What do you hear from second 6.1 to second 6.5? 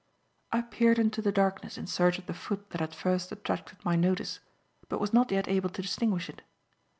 it.